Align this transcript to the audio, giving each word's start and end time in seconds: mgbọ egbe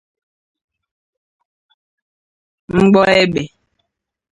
mgbọ 2.77 3.01
egbe 3.19 3.43